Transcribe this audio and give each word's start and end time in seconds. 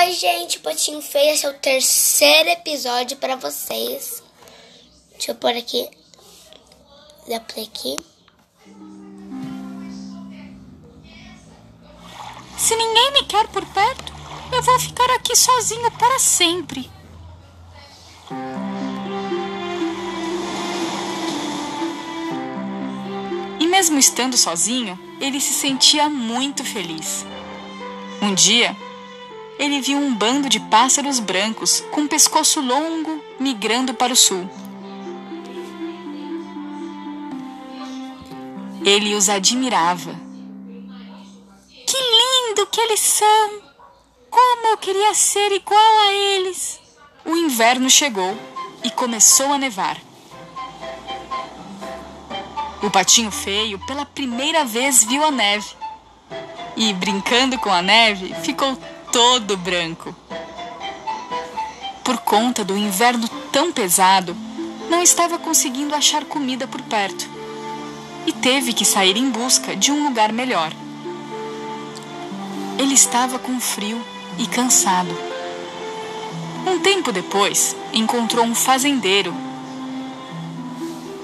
Oi, 0.00 0.12
gente, 0.12 0.60
Potinho 0.60 1.02
Feio, 1.02 1.32
esse 1.32 1.44
é 1.44 1.50
o 1.50 1.54
terceiro 1.54 2.50
episódio 2.50 3.16
para 3.16 3.34
vocês. 3.34 4.22
Deixa 5.10 5.32
eu 5.32 5.34
pôr 5.34 5.50
aqui. 5.50 5.90
Dá 7.26 7.40
play 7.40 7.66
aqui. 7.66 7.96
Se 12.56 12.76
ninguém 12.76 13.12
me 13.12 13.24
quer 13.24 13.48
por 13.48 13.66
perto, 13.66 14.12
eu 14.52 14.62
vou 14.62 14.78
ficar 14.78 15.10
aqui 15.16 15.34
sozinho 15.34 15.90
para 15.98 16.20
sempre. 16.20 16.88
E 23.58 23.66
mesmo 23.66 23.98
estando 23.98 24.36
sozinho, 24.36 24.96
ele 25.20 25.40
se 25.40 25.52
sentia 25.52 26.08
muito 26.08 26.64
feliz. 26.64 27.26
Um 28.22 28.32
dia, 28.32 28.76
ele 29.58 29.80
viu 29.80 29.98
um 29.98 30.14
bando 30.14 30.48
de 30.48 30.60
pássaros 30.60 31.18
brancos 31.18 31.82
com 31.90 32.06
pescoço 32.06 32.60
longo 32.60 33.22
migrando 33.40 33.92
para 33.92 34.12
o 34.12 34.16
sul. 34.16 34.48
Ele 38.84 39.14
os 39.14 39.28
admirava. 39.28 40.14
Que 41.86 41.96
lindo 41.96 42.66
que 42.66 42.80
eles 42.80 43.00
são! 43.00 43.68
Como 44.30 44.66
eu 44.68 44.76
queria 44.78 45.12
ser 45.14 45.50
igual 45.52 45.98
a 46.06 46.12
eles! 46.12 46.78
O 47.24 47.36
inverno 47.36 47.90
chegou 47.90 48.36
e 48.84 48.90
começou 48.90 49.52
a 49.52 49.58
nevar. 49.58 49.98
O 52.80 52.90
patinho 52.90 53.32
feio 53.32 53.78
pela 53.86 54.06
primeira 54.06 54.64
vez 54.64 55.02
viu 55.02 55.24
a 55.24 55.30
neve. 55.30 55.68
E, 56.76 56.92
brincando 56.92 57.58
com 57.58 57.72
a 57.72 57.82
neve, 57.82 58.32
ficou 58.42 58.78
todo 59.18 59.56
branco. 59.56 60.14
Por 62.04 62.18
conta 62.18 62.64
do 62.64 62.76
inverno 62.78 63.26
tão 63.50 63.72
pesado, 63.72 64.32
não 64.88 65.02
estava 65.02 65.40
conseguindo 65.40 65.92
achar 65.92 66.24
comida 66.24 66.68
por 66.68 66.80
perto 66.82 67.28
e 68.28 68.32
teve 68.32 68.72
que 68.72 68.84
sair 68.84 69.16
em 69.16 69.28
busca 69.28 69.74
de 69.74 69.90
um 69.90 70.04
lugar 70.04 70.32
melhor. 70.32 70.72
Ele 72.78 72.94
estava 72.94 73.40
com 73.40 73.58
frio 73.58 74.00
e 74.38 74.46
cansado. 74.46 75.10
Um 76.64 76.78
tempo 76.78 77.10
depois, 77.10 77.74
encontrou 77.92 78.44
um 78.44 78.54
fazendeiro 78.54 79.34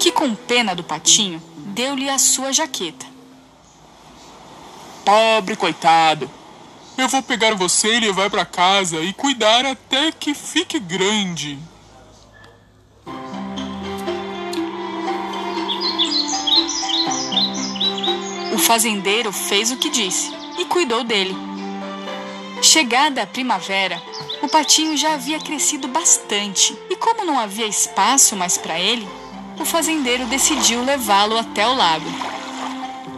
que, 0.00 0.10
com 0.10 0.34
pena 0.34 0.74
do 0.74 0.82
patinho, 0.82 1.40
deu-lhe 1.58 2.10
a 2.10 2.18
sua 2.18 2.52
jaqueta. 2.52 3.06
Pobre 5.04 5.54
coitado, 5.54 6.28
eu 6.96 7.08
vou 7.08 7.22
pegar 7.22 7.54
você 7.54 7.96
e 7.96 8.00
levar 8.00 8.30
para 8.30 8.44
casa 8.44 9.00
e 9.00 9.12
cuidar 9.12 9.64
até 9.66 10.12
que 10.12 10.34
fique 10.34 10.78
grande. 10.78 11.58
O 18.52 18.58
fazendeiro 18.58 19.32
fez 19.32 19.72
o 19.72 19.76
que 19.76 19.90
disse 19.90 20.30
e 20.58 20.64
cuidou 20.66 21.02
dele. 21.02 21.34
Chegada 22.62 23.22
a 23.22 23.26
primavera, 23.26 24.00
o 24.40 24.48
patinho 24.48 24.96
já 24.96 25.14
havia 25.14 25.40
crescido 25.40 25.88
bastante 25.88 26.78
e, 26.88 26.96
como 26.96 27.24
não 27.24 27.38
havia 27.38 27.66
espaço 27.66 28.36
mais 28.36 28.56
para 28.56 28.78
ele, 28.78 29.08
o 29.58 29.64
fazendeiro 29.64 30.26
decidiu 30.26 30.84
levá-lo 30.84 31.36
até 31.36 31.66
o 31.66 31.74
lago. 31.74 32.06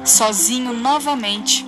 Sozinho 0.05 0.73
novamente, 0.73 1.66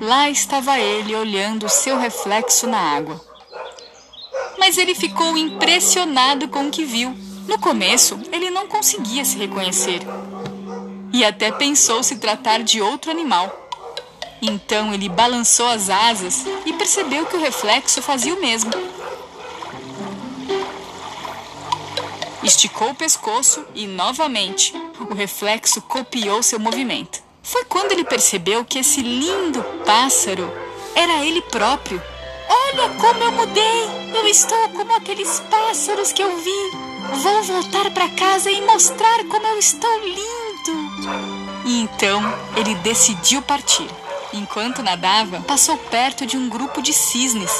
lá 0.00 0.30
estava 0.30 0.78
ele 0.78 1.14
olhando 1.14 1.68
seu 1.68 1.98
reflexo 1.98 2.66
na 2.66 2.78
água. 2.78 3.20
Mas 4.58 4.78
ele 4.78 4.94
ficou 4.94 5.36
impressionado 5.36 6.48
com 6.48 6.66
o 6.66 6.70
que 6.70 6.84
viu. 6.84 7.14
No 7.46 7.58
começo, 7.58 8.18
ele 8.32 8.50
não 8.50 8.66
conseguia 8.66 9.24
se 9.24 9.36
reconhecer 9.36 10.00
e 11.12 11.24
até 11.24 11.50
pensou 11.50 12.02
se 12.02 12.16
tratar 12.16 12.62
de 12.62 12.80
outro 12.80 13.10
animal. 13.10 13.68
Então 14.40 14.94
ele 14.94 15.08
balançou 15.08 15.66
as 15.66 15.90
asas 15.90 16.44
e 16.64 16.72
percebeu 16.72 17.26
que 17.26 17.36
o 17.36 17.40
reflexo 17.40 18.00
fazia 18.00 18.34
o 18.34 18.40
mesmo. 18.40 18.70
Esticou 22.42 22.90
o 22.90 22.94
pescoço 22.94 23.66
e, 23.74 23.86
novamente, 23.86 24.72
o 24.98 25.14
reflexo 25.14 25.82
copiou 25.82 26.42
seu 26.42 26.58
movimento. 26.58 27.19
Foi 27.42 27.64
quando 27.64 27.92
ele 27.92 28.04
percebeu 28.04 28.64
que 28.64 28.78
esse 28.78 29.02
lindo 29.02 29.62
pássaro 29.84 30.50
era 30.94 31.24
ele 31.24 31.40
próprio. 31.42 32.00
Olha 32.48 32.88
como 32.90 33.24
eu 33.24 33.32
mudei! 33.32 34.00
Eu 34.14 34.26
estou 34.26 34.68
como 34.70 34.94
aqueles 34.94 35.40
pássaros 35.50 36.12
que 36.12 36.22
eu 36.22 36.36
vi. 36.38 36.70
Vou 37.22 37.42
voltar 37.42 37.90
para 37.92 38.08
casa 38.10 38.50
e 38.50 38.60
mostrar 38.62 39.24
como 39.24 39.46
eu 39.46 39.58
estou 39.58 39.98
lindo. 40.00 41.30
E 41.64 41.80
então 41.80 42.20
ele 42.56 42.74
decidiu 42.76 43.40
partir. 43.42 43.88
Enquanto 44.32 44.82
nadava, 44.82 45.40
passou 45.40 45.76
perto 45.76 46.26
de 46.26 46.36
um 46.36 46.48
grupo 46.48 46.82
de 46.82 46.92
cisnes. 46.92 47.52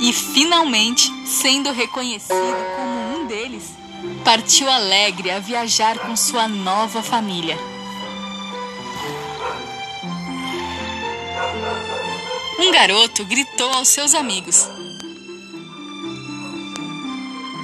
E 0.00 0.12
finalmente, 0.12 1.10
sendo 1.26 1.72
reconhecido 1.72 2.56
como 2.76 3.18
um 3.18 3.26
deles, 3.26 3.79
partiu 4.24 4.68
alegre 4.70 5.30
a 5.30 5.38
viajar 5.38 5.98
com 5.98 6.14
sua 6.16 6.46
nova 6.48 7.02
família. 7.02 7.56
Um 12.58 12.70
garoto 12.70 13.24
gritou 13.24 13.72
aos 13.72 13.88
seus 13.88 14.14
amigos: 14.14 14.68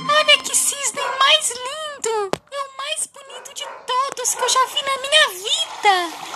Olha 0.08 0.38
que 0.42 0.56
cisne 0.56 1.00
mais 1.18 1.50
lindo! 1.50 2.30
É 2.50 2.60
o 2.60 2.76
mais 2.76 3.06
bonito 3.12 3.54
de 3.54 3.64
todos 3.86 4.34
que 4.34 4.42
eu 4.42 4.48
já 4.48 4.66
vi 4.66 4.82
na 4.82 4.96
minha 5.02 5.28
vida! 5.44 6.26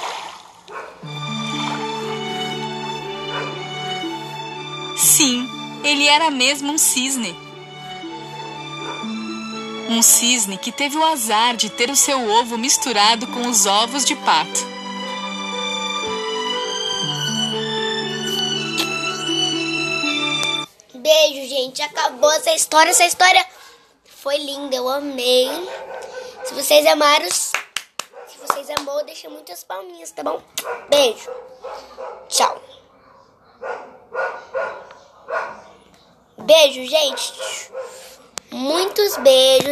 Sim, 4.96 5.48
ele 5.82 6.06
era 6.06 6.30
mesmo 6.30 6.72
um 6.72 6.78
cisne. 6.78 7.49
Um 9.92 10.02
cisne 10.02 10.56
que 10.56 10.70
teve 10.70 10.96
o 10.96 11.04
azar 11.04 11.56
de 11.56 11.68
ter 11.68 11.90
o 11.90 11.96
seu 11.96 12.30
ovo 12.30 12.56
misturado 12.56 13.26
com 13.26 13.48
os 13.48 13.66
ovos 13.66 14.04
de 14.04 14.14
pato. 14.14 14.60
Beijo, 20.94 21.48
gente. 21.48 21.82
Acabou 21.82 22.30
essa 22.30 22.52
história. 22.52 22.90
Essa 22.90 23.04
história 23.04 23.44
foi 24.04 24.36
linda. 24.38 24.76
Eu 24.76 24.88
amei. 24.88 25.48
Se 26.44 26.54
vocês 26.54 26.86
amaram, 26.86 27.28
se 27.28 28.38
vocês 28.46 28.70
amou, 28.78 29.04
deixa 29.04 29.28
muitas 29.28 29.64
palminhas, 29.64 30.12
tá 30.12 30.22
bom? 30.22 30.40
Beijo. 30.88 31.28
Tchau. 32.28 32.62
Beijo, 36.38 36.84
gente. 36.86 37.32
Muitos 38.52 39.16
beijos. 39.18 39.70